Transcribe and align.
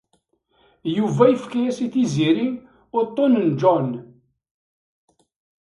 Yuba 0.97 1.23
yefka-yas 1.27 1.79
i 1.85 1.87
Tiziri 1.93 2.47
uṭun 3.01 3.33
n 3.45 3.47
John. 3.59 3.89